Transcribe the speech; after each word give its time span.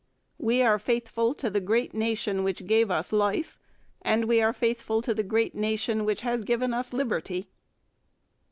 We 0.39 0.63
are 0.63 0.79
faithful 0.79 1.35
to 1.35 1.51
the 1.51 1.59
great 1.59 1.93
nation 1.93 2.43
which 2.43 2.65
gave 2.65 2.89
us 2.89 3.13
life, 3.13 3.59
and 4.01 4.25
we 4.25 4.41
are 4.41 4.51
faithful 4.51 5.03
to 5.03 5.13
the 5.13 5.21
great 5.21 5.53
nation 5.53 6.05
which 6.05 6.21
has 6.21 6.43
given 6.43 6.73
us 6.73 6.91
liberty!' 6.91 7.49